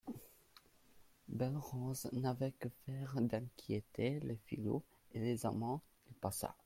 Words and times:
Belle-Rose 1.27 2.09
n'avait 2.13 2.53
que 2.53 2.69
faire 2.87 3.21
d'inquiéter 3.21 4.19
les 4.21 4.37
filous 4.47 4.81
et 5.13 5.19
les 5.19 5.45
amants: 5.45 5.83
il 6.09 6.15
passa. 6.15 6.55